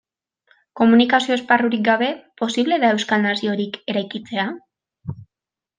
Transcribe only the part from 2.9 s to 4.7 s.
euskal naziorik eraikitzea?